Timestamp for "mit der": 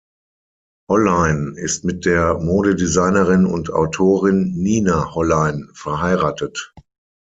1.85-2.39